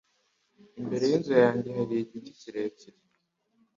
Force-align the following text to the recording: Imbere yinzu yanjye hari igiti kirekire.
Imbere 0.79 1.03
yinzu 1.11 1.33
yanjye 1.43 1.69
hari 1.77 1.95
igiti 2.03 2.31
kirekire. 2.39 2.99